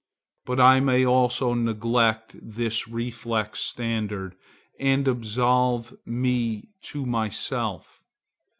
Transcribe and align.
But 0.47 0.59
I 0.59 0.79
may 0.79 1.05
also 1.05 1.53
neglect 1.53 2.35
this 2.41 2.87
reflex 2.87 3.59
standard 3.59 4.33
and 4.79 5.07
absolve 5.07 5.95
me 6.07 6.69
to 6.85 7.05
myself. 7.05 8.03